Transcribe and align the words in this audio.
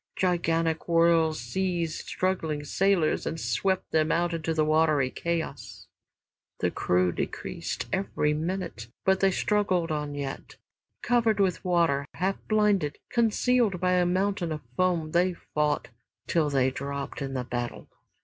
Gigantic 0.15 0.85
whirls 0.85 1.39
seized 1.39 2.07
struggling 2.07 2.63
sailors 2.63 3.27
and 3.27 3.39
swept 3.39 3.91
them 3.91 4.11
out 4.11 4.33
into 4.33 4.51
watery 4.65 5.11
chaos. 5.11 5.85
The 6.57 6.71
crew 6.71 7.11
decreased 7.11 7.85
every 7.93 8.33
minute, 8.33 8.87
but 9.05 9.19
they 9.19 9.29
struggled 9.29 9.91
on 9.91 10.15
yet. 10.15 10.55
Covered 11.03 11.39
with 11.39 11.63
water, 11.63 12.07
half 12.15 12.37
blinded, 12.47 12.97
concealed 13.09 13.79
by 13.79 13.91
a 13.91 14.07
mountain 14.07 14.51
of 14.51 14.61
foam, 14.75 15.11
they 15.11 15.33
fought 15.35 15.89
till 16.25 16.49
they 16.49 16.71
dropped 16.71 17.21
in 17.21 17.35
the 17.35 17.43
battle. 17.43 17.87